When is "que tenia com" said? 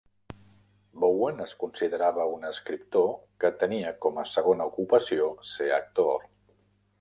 3.45-4.19